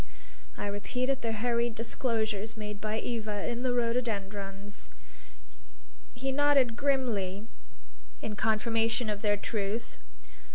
[0.57, 4.89] I repeated the hurried disclosures made by Eva in the rhododendrons.
[6.15, 7.45] He nodded grimly
[8.19, 9.99] in confirmation of their truth.